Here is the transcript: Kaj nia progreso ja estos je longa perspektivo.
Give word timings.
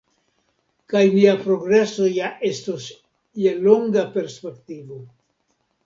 Kaj 0.93 1.01
nia 1.15 1.35
progreso 1.43 2.09
ja 2.15 2.33
estos 2.51 2.89
je 3.45 3.55
longa 3.71 4.11
perspektivo. 4.19 5.03